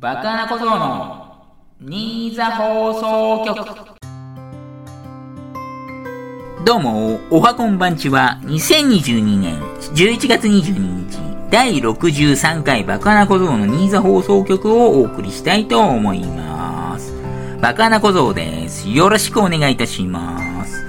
[0.00, 1.44] バカな小僧の
[1.78, 3.94] 新座放送局
[6.64, 9.60] どうも、おはこんばんちは、2022年
[9.94, 11.18] 11月22日、
[11.50, 17.12] 第63回バカな小僧の新座放送局をお送りしたいと思います。
[17.60, 18.88] バカな小僧です。
[18.88, 20.82] よろしくお願いいたします。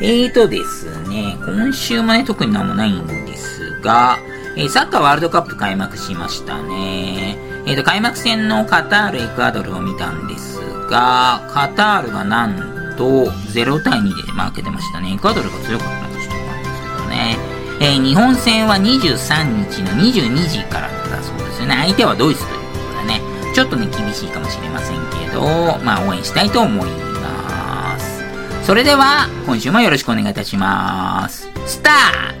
[0.00, 4.16] えーとですね、今週もね、特になんもないんですが、
[4.56, 7.43] え、サッカーワールドカップ開幕しましたね。
[7.66, 15.14] えっ、ー、と、開幕戦のカタール、エクアドルを見たんですが、カタールがなんと0対2で負けてましたね。
[15.14, 17.36] エクアドルが強かったんでちょっと思うんですけどね。
[17.80, 21.74] えー、日本戦は23日の22時からだそうですよね。
[21.74, 23.20] 相手はドイツということでね、
[23.54, 24.96] ちょっとね、厳しいかもしれません
[25.26, 28.22] けど、まあ、応援したいと思います。
[28.62, 31.48] それでは、今週もよろしくお願いいたします。
[31.66, 31.90] スタ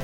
[0.00, 0.03] ー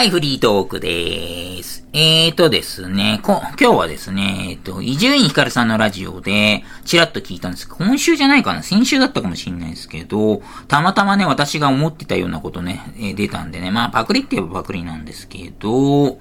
[0.00, 1.86] はい、フリートークでーす。
[1.92, 16.18] えーとですね、こ、今日はですね、えっと、伊集院光さんのラジオで、ちらっと聞いたんですけど今週じゃないかな先週だったかもしれないですけど、たまたまね、私が思ってたようなことね、えー、出たんでね、まあ、パクリって言えばパクリなんですけど、う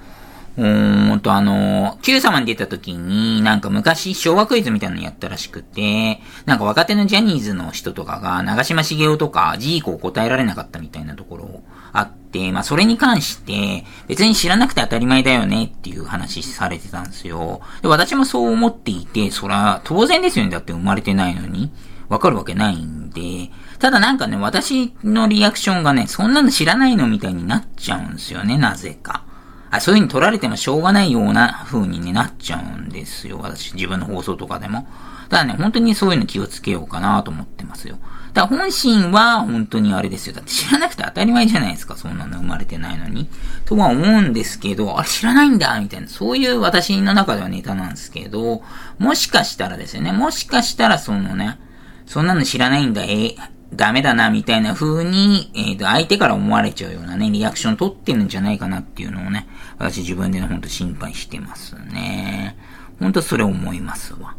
[0.58, 12.19] ーんと、あの、Q 様に出た時に、なんか昔昭和クイズみたいなのやったらしくて、なんか若手のジャニーズの人とかが、長島茂雄とかジーコを答えられなかったみたいなところあって、
[12.52, 17.62] まあそれに関して、別に知らなくて当たり前だよねっていう話されてたんですよ。
[17.82, 20.52] で、私もそう思っていて、そら、当然ですよね。
[20.52, 21.72] だって生まれてないのに。
[22.10, 29.24] わかるわけないんで、ただなんかね、私のリアクションがね、そんなの知らないのみたいになっちゃうんですよね、なぜか。
[29.72, 33.40] あ、そういう風に取られてもしょうがないような風に、ね、なっちゃうんですよ。
[33.40, 34.88] 私、自分の放送とかでも。
[35.30, 38.00] ただね、本当にそういうの気をつけようかなと思ってますよ。
[38.40, 40.34] だ本心は本当にあれですよ。
[40.34, 41.98] だって知らなくて当たり前じゃないですか。
[41.98, 43.28] そんなの生まれてないのに。
[43.66, 46.08] とは思うんですけど、あれ知らないんだみたいな。
[46.08, 48.62] そういう私の中ではネタなんですけど、
[48.98, 50.12] もしかしたらですよね。
[50.14, 51.60] もしかしたらそのね、
[52.06, 53.36] そんなの知らないんだ、え
[53.74, 59.48] ダメだな、みたいな風に、えっ、ー、と、相手から思われちゃうようなね、リアクション取ってるんじゃないかなっていうのをね、
[59.78, 62.58] 私自分でね、ほんと心配してますね。
[63.00, 64.36] ほんとそれ思いますわ。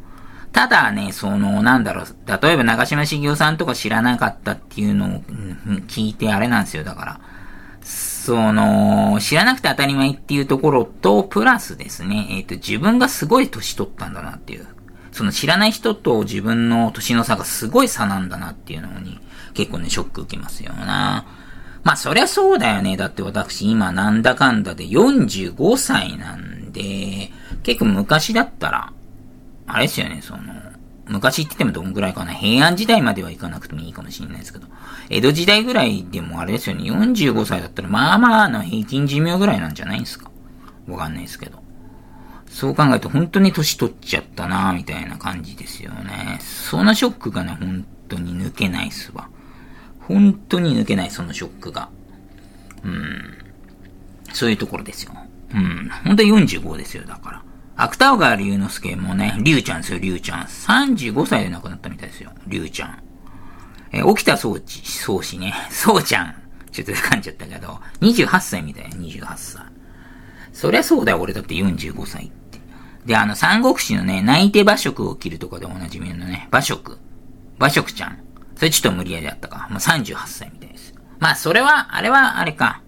[0.53, 5.23] ただね、その、なんだろう、例えば長島茂雄さんとか知らなかったっていうのを、
[5.87, 7.21] 聞いてあれなんですよ、だから。
[7.83, 14.67] その、知らなくて当たり前っていうところと、プラスですね、えっ、ー、と、自分がすごい年取ったんだなっていう。
[15.13, 19.21] その知らない人と自分の年の差がすごい差なんだなっていうのに、
[19.55, 21.27] 結構ね、ショック受けますよな。
[21.83, 22.97] まあ、そりゃそうだよね。
[22.97, 27.31] だって私今なんだかんだで45歳なんで、
[27.63, 28.93] 結構昔だったら、
[29.75, 30.41] あれですよね、その、
[31.07, 32.33] 昔って言ってもどんぐらいかな。
[32.33, 34.69] 平安時代までは行かなくてもいいかもしれないですけど、
[35.09, 40.31] 江戸時代ぐらいでもあれですよね、45歳だったらまあまあの平均寿命ぐらいなんじゃないですか。
[40.87, 41.61] わかんないですけど。
[42.49, 46.39] そう考えると本当に年取っちゃったなみたいな感じですよね。
[46.41, 49.29] そのショックがね、本当に抜けないっすわ。
[50.01, 51.89] 本当に抜けない、そのショックが。
[52.83, 53.39] うん。
[54.33, 55.13] そういうところですよ。
[55.55, 55.91] うん。
[56.05, 57.43] 本当に45ですよ、だから。
[57.83, 60.41] 芥川龍之介もね、龍ちゃんですよ、龍ちゃん。
[60.43, 63.03] 35歳で亡くなったみたいですよ、龍ちゃん。
[63.93, 66.35] え起きた装置、装置ね、 そうちゃん。
[66.71, 69.63] ちょっと噛んじゃったけど、28歳みたいな、28歳。
[70.53, 72.61] そりゃそうだよ、俺だって45歳って。
[73.07, 76.99] で、あの、三国志のね、泣いて馬食を切るとかでおなじみのね、馬食。
[77.59, 78.19] 馬食ちゃん。
[78.57, 79.69] それちょっと無理やりだったか。
[79.71, 80.95] まあ、38歳みたいです。
[81.19, 82.83] まあ、それは、あれは、あれか。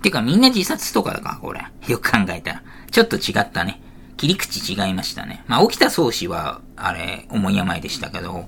[0.00, 1.64] てか、みんな自殺とかだか、これ。
[1.86, 2.62] よく考えたら。
[2.90, 3.82] ちょっと違ったね。
[4.22, 5.42] 切り口違いましたね。
[5.48, 8.44] まあ、起きた宗師は、あれ、重い病でしたけど、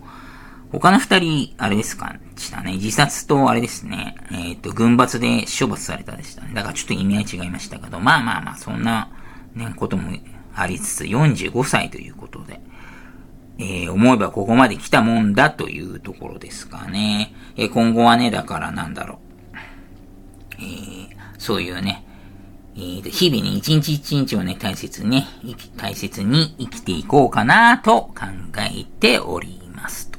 [0.71, 2.75] 他の二人、あれですか、したね。
[2.75, 4.15] 自殺と、あれですね。
[4.31, 6.55] えっ、ー、と、軍罰で処罰されたでしたね。
[6.55, 9.11] だからちょっと意味合い違いましたけど、まあまあまあ、そんな、
[9.57, 10.17] ね、ことも
[10.55, 12.61] ありつつ、45歳ということで。
[13.59, 17.35] えー、思えばここまで来たもんだというところですかね。
[17.57, 20.55] えー、今後はね、だからなんだろう。
[20.59, 21.09] えー、
[21.39, 22.05] そういうね、
[22.77, 25.27] えー、日々ね、一日一日をね、大切にね、
[25.77, 28.27] 大切に生きていこうかなと考
[28.59, 30.19] えておりますと。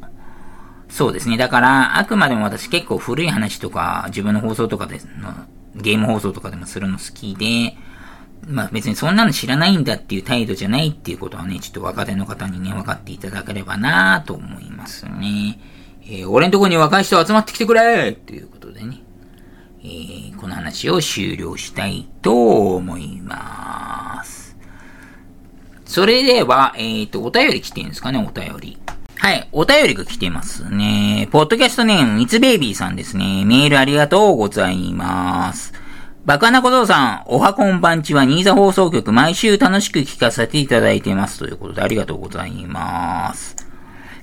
[0.90, 1.38] そうですね。
[1.38, 5.34] だから、あくまでも私結構古い話とか、自分の放送とかでの、
[5.76, 7.76] ゲーム放送とかでもするの好きで、
[8.48, 15.60] まあ別にそんなの知らないんだっていう態度じゃないっていうことはね、ちょっと若手の方にね、分かっていただければなと思いますね。
[16.04, 19.02] えー、俺んとこに若い人集まってきてくれっていうことでね、
[19.86, 24.58] えー、この話を終了したいと思います。
[25.86, 28.78] それでは、えっ、ー、と、お便り来てるんですかね、お便り。
[29.18, 31.30] はい、お便りが来てますね。
[31.32, 33.46] ポッドキャストネーム、みつベイビーさんですね。
[33.46, 35.74] メールありがとうございます。
[36.26, 41.38] バカな小僧さん、おはこんばんちは、新座放送局、毎週楽しく聞かせていただいてます。
[41.38, 43.65] ということで、ありがとうございます。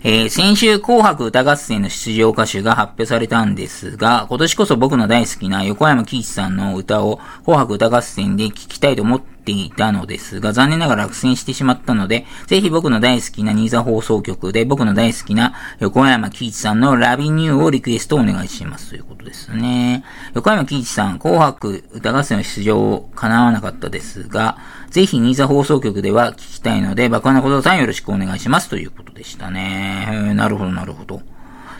[0.04, 20.04] えー、先週紅白歌合戦の出場歌手が発表されたんですが、今年こそ僕の大好きな横山喜一さんの歌を紅白歌合戦で聴きたいと思っていたのですが、残念ながら落選してしまったので、ぜひ僕の大好きな新座放送局で僕の大好きな横山喜一さんのラビニューをリクエストお願いしますということですね。
[20.34, 24.58] 横山喜一さん、紅白歌合戦の出場叶わなかったですが、
[24.92, 30.34] ぜひ、新座放送局では聞きたいので、爆破なことさんよろしくお願いしますということでしたね。
[30.34, 31.22] なるほど、なるほど。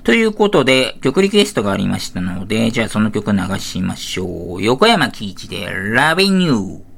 [0.03, 4.63] ということで、曲リクエストがありましたので、じゃあその曲流しましょう。
[4.63, 6.92] 横山喜一で、ラビニュー。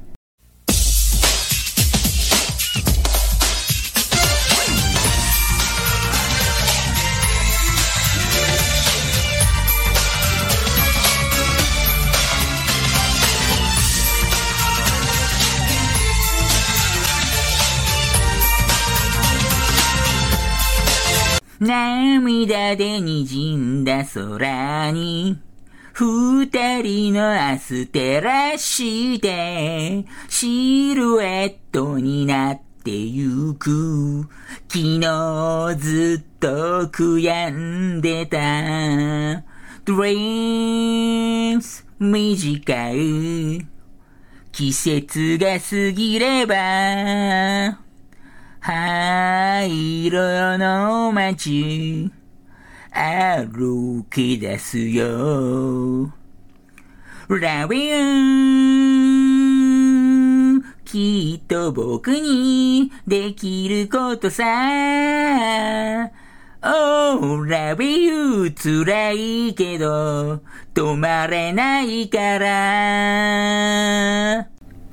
[21.64, 25.38] 涙で滲んだ空に、
[25.94, 34.28] 二人の明日照らして、シルエットになってゆく。
[34.68, 38.36] 昨日ずっと悔やんでた。
[39.86, 43.66] Dreams 短い。
[44.52, 47.83] 季節が過ぎれば、
[48.66, 52.10] 灰色の街、
[52.90, 56.10] 歩き出すよ。
[57.28, 64.44] ラビューきっと僕にできることさ。
[66.62, 69.10] Oh, love you 辛
[69.50, 70.40] いけど
[70.72, 72.48] 止まれないから。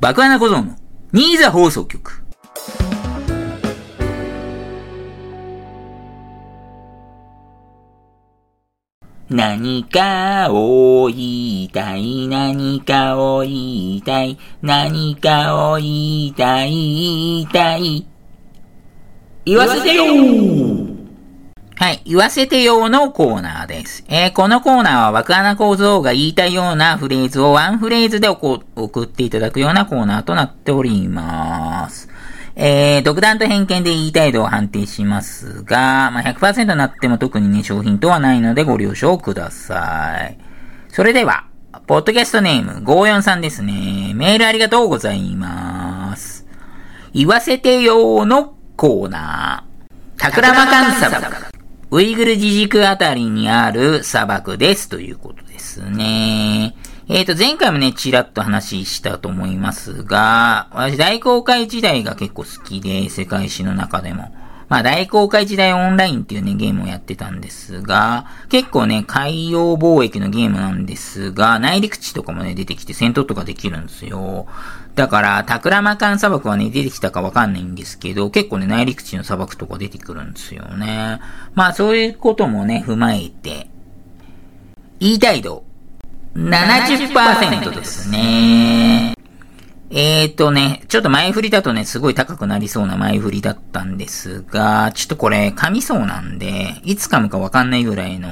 [0.01, 0.75] 爆穴小僧の
[1.13, 2.21] ニーザ放送局。
[9.31, 18.05] 何かを言いたい、何かを言いたい、何かを言いたい、言いたい。
[19.45, 20.03] 言わせてよ
[21.77, 24.03] はい、言わせてよのコーナーです。
[24.09, 28.59] えー、このコーナーは若穴構造が言いたいようなフレーズをワンフレーズで送
[29.05, 32.10] っていただくようなコーナーとなっております。
[32.55, 40.37] えー、独断と偏見で言いたい度を判定しますが、まあ、100%になっても特にね、商品とはないのでご了承ください。
[40.89, 41.45] それでは、
[41.87, 44.11] ポッドキャストネーム54さんですね。
[44.13, 46.45] メールありがとうございます。
[47.13, 50.19] 言わせてよーのコーナー。
[50.19, 51.51] タクラマカン砂漠。
[51.91, 56.75] ウイグル自治区あたりにある砂漠ですということですね。
[57.13, 64.33] えっ、ー、と、前回もね、ちらっと話したと思いますが、私大公開時代が結構好きで、世界史の中でも。
[64.69, 74.47] まあ、大公開時代オンラインっていうね、ゲームをやってたんですが、結構ね、海洋貿易のゲームなんですが、内陸地とかもね、出てきて戦闘とかできるんですよ。
[74.95, 81.19] だから、タクラマカン砂漠はね、出てきたかわかんないんですけど、結構ね、内陸地の砂漠とか出てくるんですよね。
[81.55, 83.67] まあ、そういうこともね、踏まえて、
[85.01, 85.65] 言いたい度、
[86.35, 89.13] 70%ですね。
[89.93, 98.29] えーとね、ちょっと前振りだとね、すごい高くなりそうな前振りだったんですが、ちょっとこれ噛みそうなんで、いつ噛むかわかんないぐらいの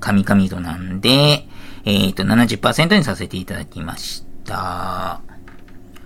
[0.00, 1.46] 噛み噛み度なんで、
[1.86, 5.22] えーと70%にさせていただきました。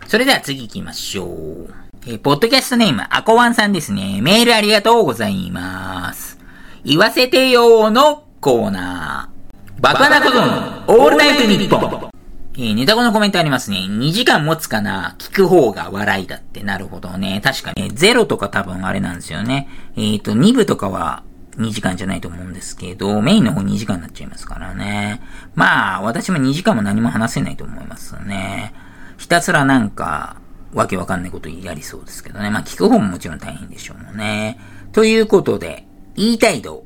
[0.07, 1.75] それでは次行きましょう。
[2.07, 4.21] えー、ポッドキャストネーム、アコワンさんですね。
[4.23, 6.39] メールありがとうございます。
[6.85, 9.34] 言わせてよーのコーナー。
[9.81, 12.11] バカなことのオールナイトニッポン。
[12.57, 13.79] えー、ネタ後のコメントありますね。
[13.79, 15.17] 2時間持つかな？
[15.19, 16.63] 聞く方が笑いだって。
[16.63, 17.41] なるほどね。
[17.43, 19.69] 確かに、ゼロとか多分あれなんですよね。
[19.97, 21.25] えっ、ー、と、2部とかは
[21.57, 25.21] 2時間じゃないと思うんですけど、メインの方2時間になっちゃいますからね。
[25.57, 28.73] まあ、私も2時間も何も話せないと思いますね。
[29.19, 30.37] ひたすらなんか、
[30.73, 32.51] わけわかんないことやりそうですけどね。
[32.51, 34.59] まあ、聞く方ももちろん大変でしょうもんね。
[34.93, 36.85] ということで、言いたい度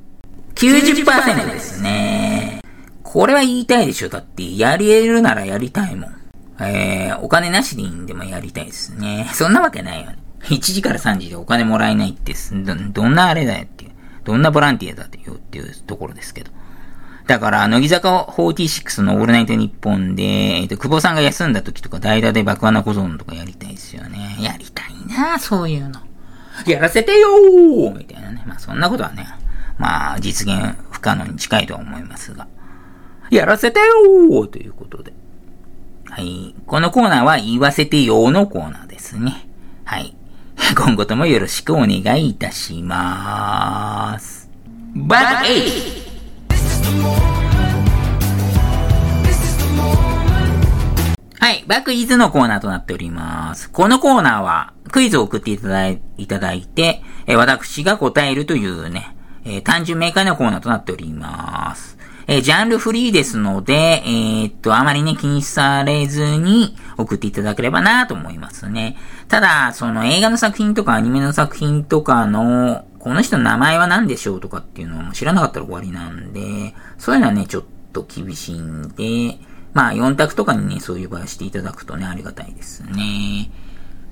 [0.55, 2.58] 90%ですね。
[3.11, 4.11] これは言いたいでしょ。
[4.11, 6.11] だって、やり得るならやりたいもん。
[6.61, 9.27] えー、お金なしでいいんでもやりたいですね。
[9.33, 10.19] そんなわけないよね。
[10.43, 13.93] 1時から3時でお金もらえないってど、どんなあれだよっていう。
[14.25, 16.51] どんなボランティアだってよっていうところですけど。
[17.27, 24.37] だから、乃木坂46のオールナイトニッポンで、えっ、ー、と、久保さんが休んだ時とか代打で爆穴小僧とかやりたいですよね。
[24.39, 26.03] やりたいな、そういうの。
[26.67, 28.43] やらせてよーみたいなね。
[28.47, 29.27] まあそんなことはね、
[29.79, 32.47] まあ実現不可能に近いとは思いますが。
[33.31, 35.13] やらせてよということで。
[36.07, 36.55] はい。
[36.67, 39.49] このコーナーは言わせてよーのコーナーですね。
[39.85, 40.17] はい。
[40.77, 44.49] 今後ともよろしくお願いいたしまーす。
[44.95, 46.09] バッエイ
[51.41, 51.65] はい。
[51.67, 53.71] バックイズのコーナーとなっております。
[53.71, 61.98] このコーナーは、クイズを送っていただいいただいて、え私が答えるというね、えー、単純明快なコーナーとなっております。
[62.31, 68.99] えー、ジャンルフリーですので、えー、っと、あまりね、気にされずに送っていただければなと思いますね。
[69.29, 79.39] ただ、その映画の作品とかアニメの作品とかの、この人の名前は何でしょうとかっていうのも知らなかったら終わりなんで、そういうのはね、ちょっと厳しいんで、
[79.73, 83.51] まあ、4択とかにね、そういう場合していただくとね、ありがたいですね。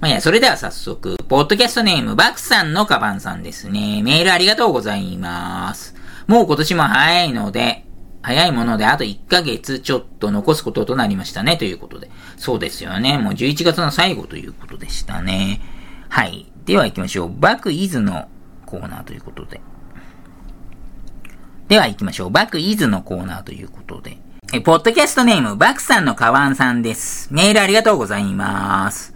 [0.00, 4.02] まあ、いや、それでは早速、ポッドキャストネーム、バクさんのカバンさんですね。
[4.02, 5.94] メールありがとうございます。
[6.26, 7.85] もう今年も早いので、
[8.26, 12.10] 早いものであと1ヶ月ちょっと残すこととなりましたね、ということで。
[12.36, 13.18] そうですよね。
[13.18, 15.60] もう11月の最後ということでしたね。
[16.08, 16.50] はい。
[16.64, 17.38] では行きましょう。
[17.38, 18.26] バクイズの
[18.66, 19.60] コーナーということで。
[21.68, 22.30] では行きましょう。
[22.30, 24.18] バクイズのコーナーということで。
[24.52, 27.32] え、ポッドキャストネーム、バクさんのカワンさんです。
[27.32, 29.15] メールありがとうございます。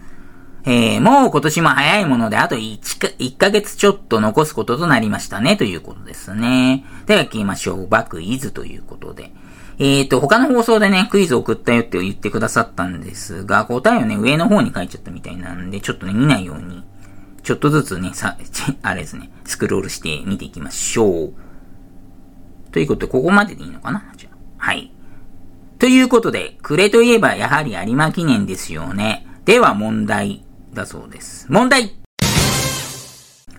[0.65, 6.85] えー、もう今年も早いものであと 1, か1ヶ月ちょっと残すこととなりましたね、ということですね。
[7.07, 7.87] では行きましょう。
[7.87, 9.31] バクイズということで。
[9.79, 16.83] えーと、他の放送でね、クイズ送ったよって言ってくださったんですが、答えをね、上の方に書いちゃったみたいなんで、ちょっとね、見ないように、
[17.41, 18.37] ちょっとずつね、さ、
[18.83, 21.33] あれですね、スクロールして見ていきましょう。
[22.71, 24.03] ということで、ここまででいいのかな？
[24.15, 24.65] じゃあ。
[24.65, 24.91] はい。
[25.79, 29.25] ということで、暮れといえばやはり有馬記念ですよね。
[29.45, 30.45] では問題。
[30.73, 31.47] だそうです。
[31.49, 31.95] 問題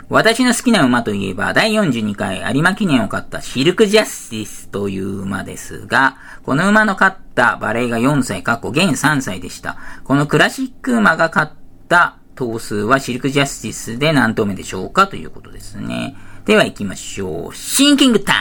[0.08, 9.78] 私の好きな馬といえば、第42回有馬記念を勝ったシルクジャスティスという馬ですが、この馬の勝ったバレーが4歳、過去現3歳でした。
[10.04, 11.52] このクラシック馬が勝っ
[11.88, 16.14] た頭数はシルクジャスティスで何頭目でしょうかということですね。
[16.44, 17.54] では行きましょう。
[17.54, 18.32] シンキングタ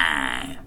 [0.45, 0.60] イム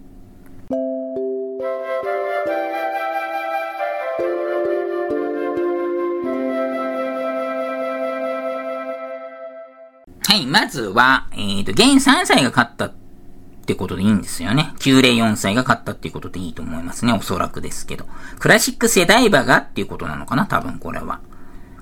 [10.34, 12.92] はい、まずは、えっ、ー、と、現3歳が勝ったっ
[13.66, 14.72] てことでいいんですよね。
[14.80, 17.12] 904歳が勝ったっていうことでいいと思いますね。
[17.12, 18.04] おそらくですけど。
[18.40, 21.20] クラシック世代馬がっていうことなのかな多分これは。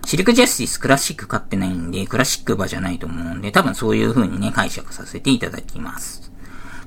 [0.04, 6.30] シルクジャスティスクラシック勝ってないんで、クラシック馬じゃないと思うんで、多分そういう風にね、解釈させていただきます。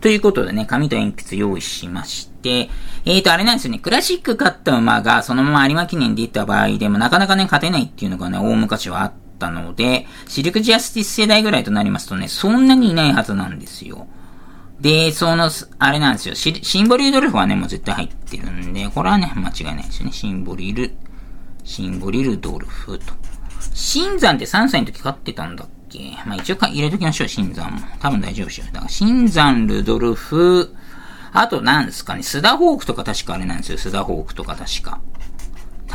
[0.01, 2.69] ということでね、紙と鉛筆用意しまして、
[3.05, 14.07] えーと、あれなんですよね、クラシック勝った馬がそのまま有馬記念で行った場合でもなかなかね、勝てないっていうのがね、大昔はあってったので、シルクジャスティス世代ぐらいとなりますとね、そんなにいないはずなんですよ。
[14.79, 15.49] で、その、
[15.79, 16.35] あれなんですよ。
[16.35, 20.11] シンボリルドルフはね、もう絶対入ってるんで、これはね、間違いないですよね。
[20.11, 20.95] シンボリル、
[21.63, 23.13] シンボリルドルフと。
[23.73, 26.17] 新山って3歳の時勝ってたんだっけ？
[26.25, 27.79] まあ一応入れときましょう、新山も。
[27.99, 28.65] 多分大丈夫ですよ。
[28.67, 30.75] だから、新山、ルドルフ、
[31.31, 33.77] あと何ですかね、スダホークとか確かあれなんですよ。
[33.77, 34.99] スダホークとか確か。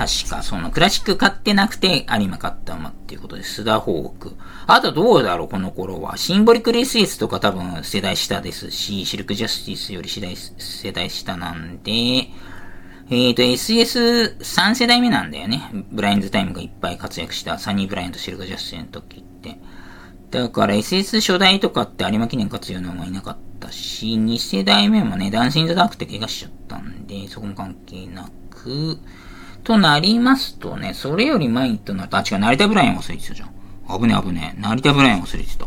[0.00, 4.34] 確か、その、クラシック買ってなくて、有馬買った馬っていうことで、スダホーク。
[4.66, 6.16] あとどうだろう、この頃は。
[6.16, 15.70] シンボリクレスイスとか多分世代下ですし、シルクジャスティスより世代世代下なんで、えっ、ー、と、SS3 世代目なんだよね。
[15.92, 19.58] ブラインズタイムがいっぱい活躍したサニー・ブラインとシルクジャスティスの時って。
[20.30, 28.98] だから SS 初代とかって有馬記念勝つような馬いなかったし、2世代目もね、ダンシング・ザ・ダークって怪我しちゃったんで、そこも関係なく、
[29.64, 33.50] となりますとね、それより前となると、あ、違う、成田ブライアン忘れてたじゃん。
[34.00, 35.66] 危ね危ね成田ブライアン忘れてた。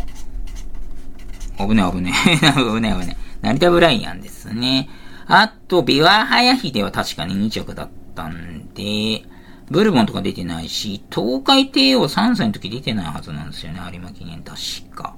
[1.65, 2.13] 危ね危ね
[2.55, 4.89] 危ね危ね成田ブライアンですね。
[5.27, 9.23] あと、ビワハヤヒデは確かに2着だったんで、
[9.69, 14.57] ブルボンとか出てないし、東海帝王3歳の時出てないはずなんですよね、有馬記念確
[14.95, 15.15] か。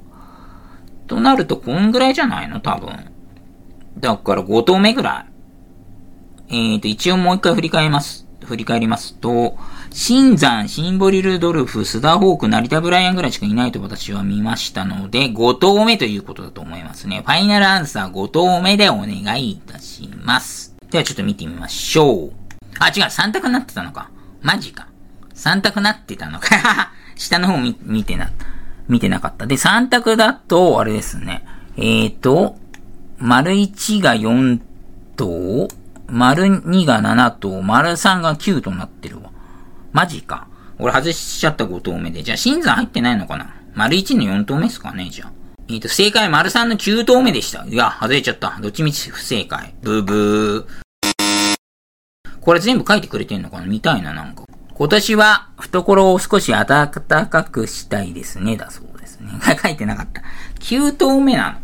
[1.08, 2.60] となると、こんぐらいじゃないの？
[2.60, 3.12] 多分。
[4.00, 5.25] だから5頭目ぐら
[6.50, 6.53] い。
[6.53, 8.25] えーと、一応もう一回振り返ります。
[8.44, 9.58] 振り返りますと、
[9.92, 17.22] 新山、シンボリルドルフ、スダホーク、成田ブライアンぐらいしかいないと私は見ましたので、5投目ということだと思いますね。
[17.25, 20.75] ファイナルアンサー5投目でお願いいたします。
[20.92, 22.32] ではちょっと見てみましょう。
[22.80, 24.10] あ、違う、3択になってたのか。
[24.42, 24.88] マジか。
[25.34, 26.92] 3択なってたのか。
[27.15, 28.32] 下の方見、見てな、
[28.88, 29.48] 見てなかった。
[29.48, 31.46] で、3択だと、あれですね。
[31.77, 32.58] えーと、
[33.18, 34.60] 丸1が4
[35.15, 35.68] 頭
[36.07, 39.31] 丸2が7と、丸3が9となってるわ。
[39.91, 40.47] マジか。
[40.77, 42.21] 俺外しちゃった5投目で。
[42.24, 45.31] じゃあ、新山入ってないのかな丸1の4投目ですかね、じゃあ。
[45.67, 47.65] えっ、ー、と、正解丸3の9投目でした。
[47.65, 48.57] いや、外れちゃった。
[48.62, 49.74] どっちみち不正解。
[49.81, 50.85] ブーブー。
[52.39, 53.65] これ全部書いてくれてんのかな？
[53.65, 54.43] 見たいな、なんか。
[54.75, 59.31] 今年は懐を少し暖かくしたいですね、だそうですね。
[59.63, 60.21] 書いてなかった。
[60.59, 61.57] 9投目なの。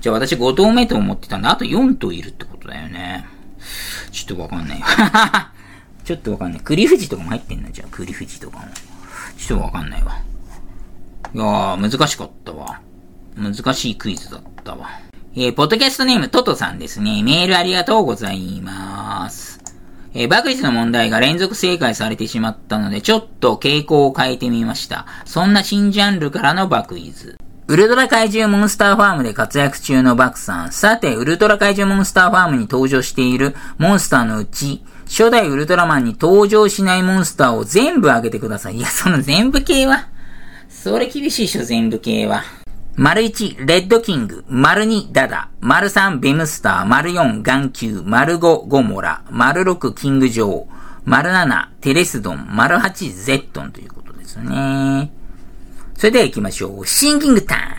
[0.00, 1.50] じゃあ私5投目と思ってたんだ。
[1.50, 3.26] あと4投いるってことだよね。
[4.12, 4.82] ちょっとわかんない。
[6.04, 6.60] ちょっとわかんない。
[6.60, 8.64] 栗富士とかも入ってんのじゃあ、栗富士とかも。
[9.36, 10.18] ちょっとわかんないわ。
[11.32, 12.80] いやー、難しかったわ。
[13.36, 14.88] 難しいクイズだったわ。
[15.36, 17.22] えー、ポッドキャストネームトトさんですね。
[17.22, 19.60] メールありがとうございます。
[20.12, 25.06] えー、バクイズの問題が連続正解されてしまったので、ちょっと傾向を変えてみました。
[25.24, 27.38] そんな新ジャンルからのバクイズ。
[27.70, 30.72] ウルトラ怪獣モンスターファームで活躍中のバクさん。
[30.72, 38.78] さて、ウルトラ怪獣モンスターファームに登場しているモンスターのうち、初代ウルトラマンに登場しないモンスターを全部上げてください。
[38.78, 40.08] いや、その全部系は、
[40.68, 42.42] それ厳しいっしょ、全部系は。
[42.96, 44.44] 丸1、レッドキング。
[44.48, 45.50] 丸2、ダダ。
[45.60, 46.84] 丸3、ベムスター。
[46.86, 48.02] 丸4、眼球。
[48.04, 49.22] 丸5、ゴモラ。
[49.30, 50.66] 丸6、キングジョー。
[51.04, 52.48] 丸7、テレスドン。
[52.50, 55.12] 丸8、ゼットンということですね。
[56.00, 56.86] それでは行きましょう。
[56.86, 57.70] シンキングタイム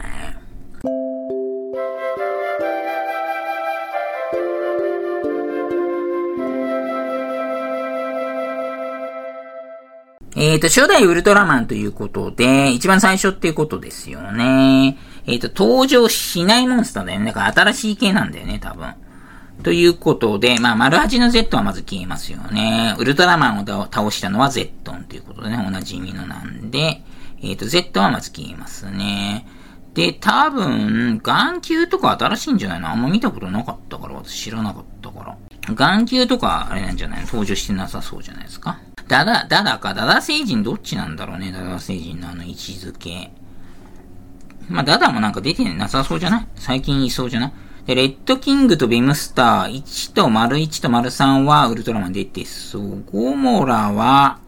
[10.35, 14.99] えっ、ー、と、初代ウルトラマンということで、一番最初っていうことですよね。
[15.25, 17.25] えっ、ー、と、登場しないモンスターだよね。
[17.25, 18.93] だから新しい系なんだよね、多分。
[19.63, 22.95] ということで、まあ、丸八の Z はまず消えますよね。
[22.99, 27.01] ウルトラマンを倒したのは Z ということでね、おなじみのなんで、
[27.41, 29.45] えっ、ー、と、Z はまず消えますね。
[29.93, 32.89] で、多分、眼球とか新しいんじゃないの？
[32.89, 35.75] あんま見たことなかったから、私知らなかったから。
[35.75, 37.25] 眼球とか、あれなんじゃないの？
[37.25, 38.79] 登場してなさそうじゃないですか？
[39.07, 43.31] ダダ、ダダか、ダダ星人どっちなんだろうね、ダダ星人のあの位置づけ。
[44.69, 46.47] まあ、ダダもなんか出てなさそうじゃない？
[46.55, 47.53] 最近いそうじゃない？
[47.87, 53.03] で、レッドキングとビムスター、1と丸1と丸3はウルトラマン出てそう。
[53.11, 54.39] ゴモラは、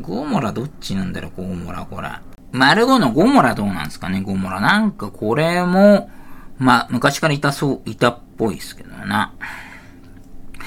[0.00, 2.10] ゴモラどっちなんだろう、ゴモラ、これ。
[2.52, 4.60] 丸5のゴモラどうなんですかね、ゴモラ。
[4.60, 6.10] なんかこれも、
[6.58, 9.32] まあ、昔からいたそう、いたっぽいですけどな。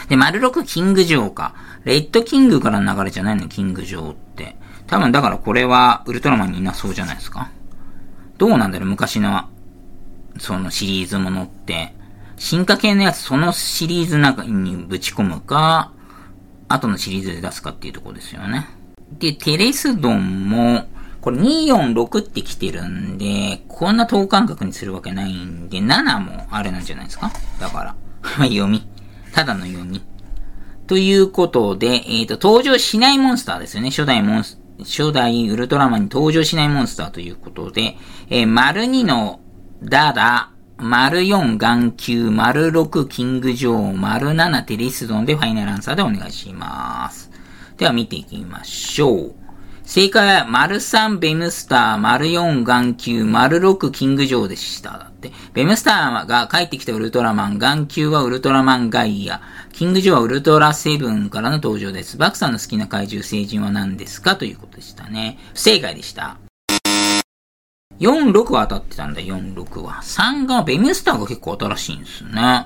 [0.07, 1.55] で、丸6キングジョーか。
[1.83, 4.55] レッドキングからの流れじゃないの、キングジョーって。
[4.87, 7.49] 多分だからこれはウルトラマンにいなそうじゃないですか。
[8.37, 9.49] どうなんだろう、昔の、
[10.37, 11.93] そのシリーズものって。
[12.37, 15.91] 進化系のやつ、そのシリーズ中にぶち込むか、
[16.67, 18.67] 後のシリーズで出すかっていうところですよね。
[19.19, 20.87] で、テレスドンも、
[21.21, 27.31] これ246って来てるんで、こんな等間隔にするわけないんで、7もあれなんじゃないですか？
[27.59, 27.95] だから。
[28.47, 28.87] 読み。
[29.31, 30.01] ただの読み。
[30.87, 33.91] ということで、えっ、ー、と、登場しないモンスターですよね。
[33.91, 37.97] 初代モンス、初代ウルトラマンに登場しないモンスターということで、
[38.29, 39.39] えー、丸2の
[39.83, 47.29] ダダ、丸4眼球、丸6キングジョー、丸7テリスドンでファイナルアンサーでお願いします。
[47.77, 49.40] では見ていきましょう。
[49.93, 54.91] 正解は、丸3ベムスター、丸4眼球、丸6キングジョーでした。
[54.91, 55.33] だって。
[55.53, 59.41] ベムスターが帰ってきたウルトラマン、眼球はウルトラマンガイア、
[59.73, 62.15] キングジョーはウルトラセブンからの登場です。
[62.15, 64.37] バクさんの好きな怪獣星人は何ですか？
[64.37, 65.37] ということでしたね。
[65.53, 66.37] 不正解でした。
[67.99, 69.95] 4、6は当たってたんだ、4、6は。
[69.95, 72.65] 3が、ベムスターが結構新しいんですね。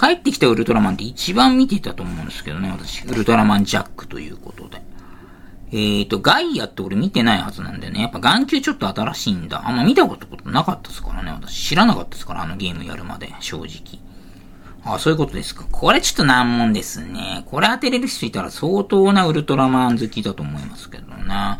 [0.00, 3.02] 帰ってきたウルトラマンって一番見てたと思うんですけどね、私。
[3.08, 4.83] ウルトラマンジャックということで。
[5.76, 8.02] えーと、ガイアって俺見てないはずなんだよね。
[8.02, 9.66] やっぱ眼球ちょっと新しいんだ。
[9.66, 11.32] あんま見たことなかったですからね。
[11.32, 13.98] 私知らなかったですから、あのゲームやるまで、正直。
[14.84, 15.64] あ、そういうことですか。
[15.72, 17.42] これちょっと難問ですね。
[17.46, 21.58] これ当てれる人いたら相当なウルトラマン好きだと思いますけどな。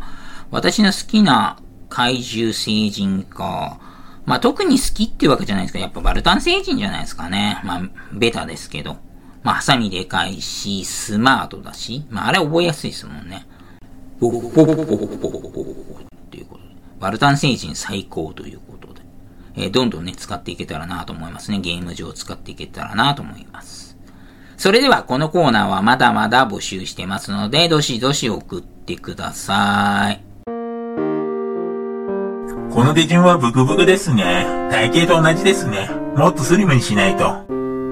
[0.49, 1.57] 私の好きな
[1.89, 3.79] 怪獣星人か。
[4.25, 5.79] まあ、特に好きっていうわけじゃないですか。
[5.79, 7.59] やっぱバルタン星人じゃないですかね。
[7.65, 7.81] まあ、
[8.13, 8.95] ベタですけど。
[9.43, 12.05] まあ、ハサミでかいし、スマートだし。
[12.09, 13.45] まあ、あれ覚えやすいですもんね。
[14.19, 19.01] ポッポッポッポッポッポッっていうことで、バルタン星人最高ということで、
[19.57, 21.59] えー、どんどんね、使っていけたらなと思いますね。
[21.59, 23.97] ゲーム上使っていけたらなと思います。
[24.55, 30.23] それでは、このコーナーはまだまだ募集してますので、どしどし送ってください。
[32.73, 34.45] この手順はブクブクですね。
[34.71, 35.89] 体型と同じですね。
[36.15, 37.23] もっとスリムにしないと。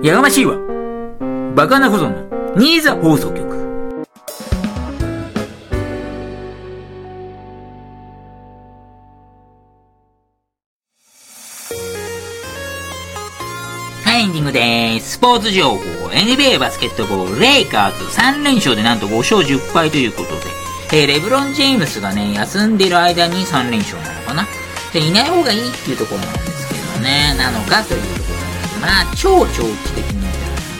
[0.02, 0.56] やがましいわ。
[1.54, 3.53] バカな保存のニーザ放送局。
[15.24, 20.52] ポーツ情報、NBA バスケットボール、レイカーズ3連勝でなんと5勝10敗ということで、
[20.92, 24.46] えー、レブロン・ジェームスがね、休んでる間に3連勝なのかな。
[24.92, 28.68] で、いない方がいいっていうところなんですけどね、なのかというところなんです。
[28.68, 30.28] けど、まあ、超長期的に見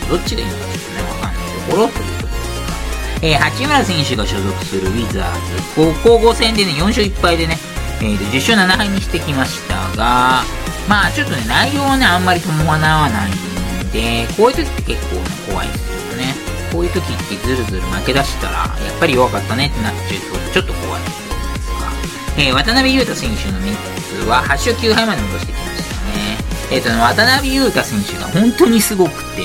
[0.04, 7.56] てどっちがいいのかちょっとね、わかんないところというところですが、えー、八村選手が所属するウィザーズ、高校戦でね、4勝1敗でね、
[8.02, 10.44] えー、10勝7敗にしてきましたが、
[10.90, 13.53] まあ、ちょっとね、内容はね、あんまり伴わないん
[13.94, 15.22] で、こういう時って結構、
[15.54, 16.34] 怖いですよね。
[16.74, 23.76] こういう時ってずるずる負け出したら、やっぱり弱かったねってなっちゃうと、ちょっと怖いですが、えー、渡辺裕太選手のネッ
[24.24, 26.38] ツは8勝9敗まで戻してきましたね。
[26.72, 29.44] えっ、ー、と、渡辺裕太選手が本当にすごくて、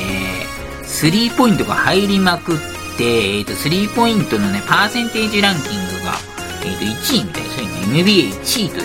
[0.85, 2.59] スリーポイントが入りまくっ
[2.97, 6.15] て、えっ、ー、と、スリーポイントのね、パーセンテージランキングが、
[6.65, 8.85] えっ、と、1位みたいですよ、今、NBA1 位という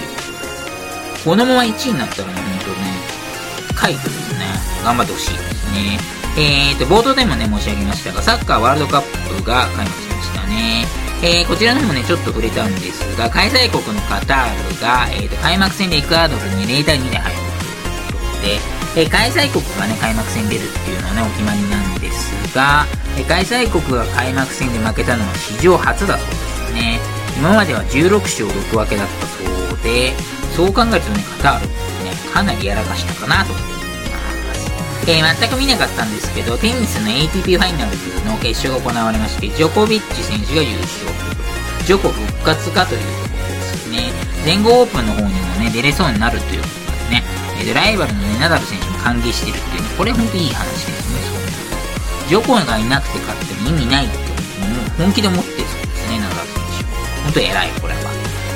[1.23, 1.38] こ。
[1.38, 4.23] のまま1位になったらね、本当ね、快挙ですね。
[4.84, 6.00] 頑張ってほしいですね。
[6.38, 10.86] えっ、と、冒頭でもね、申し上げましたが、サッカーワールドカップが開幕しましたね。
[11.24, 22.86] えー、こちらの方もね、ちょっと触れたんですが、開催国のカタールが、えーと、開幕戦でエクアドルに0対2で敗北ということで、えー、開催国がね、開幕戦出るっていうのはね、お決まりなんですが、
[23.17, 27.00] え、開催国が開幕戦で負けたのは史上初だそうですね。
[27.38, 29.43] 今までは16勝6分けだったそ
[29.76, 30.13] うで、
[30.56, 33.73] そう考えるとね、カタールってね、かなりやらかしたかなと。
[35.06, 41.12] えー、全く見なかったんですけど、テニスの ATP ファイナルズの決勝が行われまして、ジョコビッチ選手が優勝、
[41.86, 44.12] ジョコ復活かというところですね。
[44.46, 47.24] 全豪オープンの方にもね、出れそうになるということですね。
[47.60, 57.24] えー、ライバルのね、ナダル選手も歓迎してるっていうね、これほんといい話ですね、そうジョコがいなくて勝っても意味ないってもう本気で思ってそうですね、ナダル選手は。
[57.24, 58.00] ほんと偉い、これは。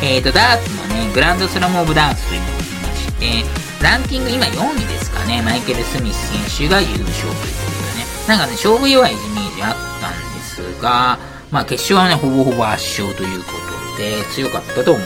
[0.01, 4.96] えっ、ー、と、ダーツのね、グランドスラムオブダーツというのがありまして、ランキング今4位です
[5.27, 8.05] ね、マイケル・スミス選手が優勝ということでね。
[8.27, 11.19] なんかね、勝負弱いイメージあったんですが、
[11.51, 13.51] まあ決勝はね、ほぼほぼ圧勝というこ
[13.95, 15.03] とで、強かったと思い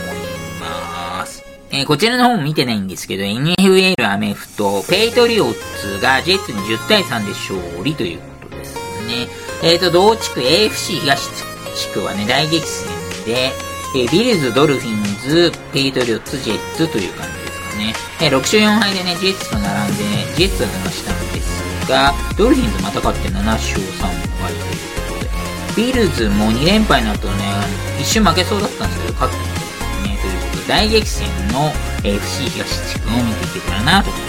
[0.60, 1.44] ます。
[1.72, 8.76] えー、こちらの方も見てないんですけど、NFL アメフト、ペイトリオッツがジェッツに10対3で勝利ということです
[9.08, 9.28] ね。
[9.64, 11.30] えっ、ー、と、同地区 AFC 東
[11.76, 12.90] 地区はね、大激戦
[13.26, 13.52] で、
[13.96, 17.51] えー、ビルズ、ドルフィンズ、ペイトリオッツ、ジェッツという感じ
[17.82, 17.94] ね。
[18.22, 24.06] え6勝4敗でね、ジェッツと並んで、ね、ジェッツは抜かしたんですが、ドルフィンズまた勝って7勝3
[24.40, 27.52] 敗ということで、ビルズも2連敗の後ね、
[28.00, 30.18] 一瞬負けそうだったんですけど、勝ってみたいですね。
[30.22, 34.28] ということで、大激戦の FC 東地区を見ていけたらなと思いま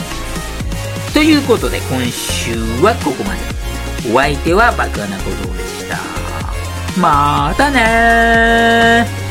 [1.06, 1.14] す。
[1.14, 3.52] ということで、今週はここまで。
[4.10, 5.98] お相手は爆穴小僧でした。
[7.00, 9.21] またねー